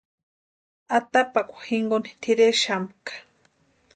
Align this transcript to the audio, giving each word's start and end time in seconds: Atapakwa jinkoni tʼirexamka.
Atapakwa 0.97 1.59
jinkoni 1.65 2.11
tʼirexamka. 2.21 3.13